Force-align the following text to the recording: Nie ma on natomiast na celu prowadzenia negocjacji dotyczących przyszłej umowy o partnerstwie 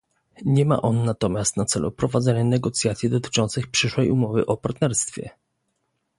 Nie 0.45 0.65
ma 0.65 0.81
on 0.81 1.03
natomiast 1.05 1.57
na 1.57 1.65
celu 1.65 1.91
prowadzenia 1.91 2.43
negocjacji 2.43 3.09
dotyczących 3.09 3.67
przyszłej 3.67 4.09
umowy 4.11 4.45
o 4.45 4.57
partnerstwie 4.57 5.29